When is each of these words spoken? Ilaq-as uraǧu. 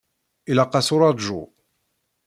Ilaq-as 0.49 0.89
uraǧu. 0.93 1.41